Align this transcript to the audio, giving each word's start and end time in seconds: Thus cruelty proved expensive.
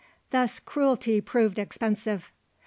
Thus 0.31 0.59
cruelty 0.59 1.21
proved 1.21 1.59
expensive. 1.59 2.31